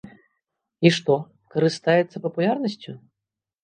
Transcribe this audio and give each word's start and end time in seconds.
І 0.87 0.93
што, 0.95 1.19
карыстаецца 1.59 2.25
папулярнасцю? 2.29 3.01